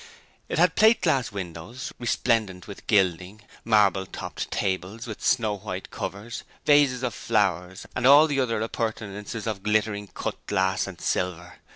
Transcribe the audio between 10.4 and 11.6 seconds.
glass and silver.